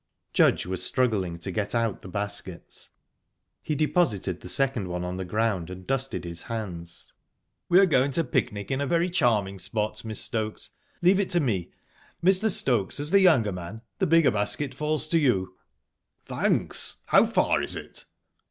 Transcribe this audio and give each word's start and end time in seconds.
Judge 0.33 0.65
was 0.65 0.81
struggling 0.83 1.37
to 1.37 1.51
get 1.51 1.75
out 1.75 2.01
the 2.01 2.07
baskets. 2.09 2.89
He 3.61 3.75
deposited 3.75 4.41
the 4.41 4.49
second 4.49 4.87
one 4.87 5.03
on 5.03 5.17
the 5.17 5.23
ground 5.25 5.69
and 5.69 5.85
dusted 5.85 6.23
his 6.23 6.41
hands. 6.41 7.13
"We're 7.69 7.85
going 7.85 8.09
to 8.13 8.23
picnic 8.23 8.71
in 8.71 8.81
a 8.81 8.87
very 8.87 9.11
charming 9.11 9.59
spot, 9.59 9.97
Mrs. 9.97 10.15
Stokes. 10.17 10.71
Leave 11.03 11.19
it 11.19 11.29
to 11.29 11.39
me. 11.39 11.71
Mr. 12.25 12.49
Stokes, 12.49 12.99
as 12.99 13.11
the 13.11 13.19
younger 13.21 13.51
man, 13.51 13.83
the 13.99 14.07
bigger 14.07 14.31
basket 14.31 14.73
falls 14.73 15.07
to 15.09 15.19
you." 15.19 15.55
"Thanks! 16.25 16.95
How 17.05 17.27
far 17.27 17.61
is 17.61 17.75
it?" 17.75 18.05